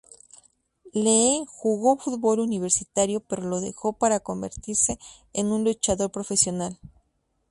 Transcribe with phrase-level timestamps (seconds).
[0.95, 4.97] Lee jugó fútbol universitario, pero lo dejó para convertirse
[5.31, 6.79] en un luchador profesional.